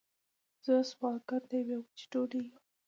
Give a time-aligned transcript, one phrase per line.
[0.65, 2.55] زه سوالګره د یوې وچې ډوډۍ یم